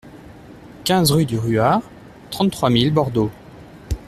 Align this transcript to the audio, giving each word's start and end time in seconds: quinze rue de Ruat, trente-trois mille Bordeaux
quinze 0.83 1.11
rue 1.11 1.27
de 1.27 1.37
Ruat, 1.37 1.83
trente-trois 2.31 2.71
mille 2.71 2.91
Bordeaux 2.91 3.29